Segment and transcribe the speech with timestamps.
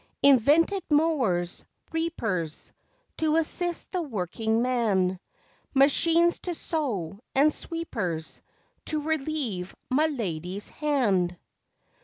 [0.23, 2.73] Invented mowers, reapers,
[3.17, 5.19] To assist the working man,
[5.75, 8.41] Machines to sew, and sweepers
[8.85, 11.37] To relieve mi lady's hand?